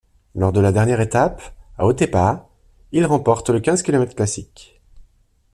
[0.33, 1.43] Lors de la dernière étape,
[1.77, 2.47] à Otepää,
[2.91, 4.81] ilremporte le quinze kilomètres classique.